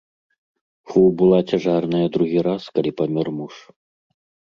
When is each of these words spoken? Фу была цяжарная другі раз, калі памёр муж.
Фу 0.93 1.01
была 1.19 1.39
цяжарная 1.51 2.07
другі 2.15 2.39
раз, 2.47 2.63
калі 2.79 2.91
памёр 3.03 3.27
муж. 3.37 3.55